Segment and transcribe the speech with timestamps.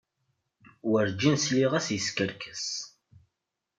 [0.89, 2.67] Werǧin sliɣ-as yeskerkes.